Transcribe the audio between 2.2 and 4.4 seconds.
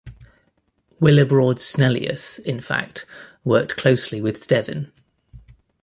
in fact, worked closely with